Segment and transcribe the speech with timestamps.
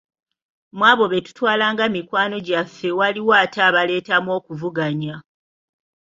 [0.77, 5.15] Mu abo be tutwalanga mikwano gyaffe waliwo ate abaleetamu okuvuganya.